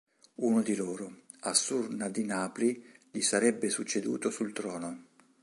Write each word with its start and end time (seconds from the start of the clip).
Uno 0.37 0.63
di 0.63 0.75
loro, 0.75 1.25
Assur-nadin-apli, 1.41 2.83
gli 3.11 3.21
sarebbe 3.21 3.69
succeduto 3.69 4.31
sul 4.31 4.51
trono. 4.51 5.03